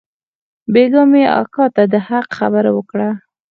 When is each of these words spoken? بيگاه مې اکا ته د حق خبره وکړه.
بيگاه 0.73 1.07
مې 1.11 1.23
اکا 1.41 1.65
ته 1.75 1.83
د 1.93 1.95
حق 2.07 2.27
خبره 2.39 2.69
وکړه. 2.77 3.09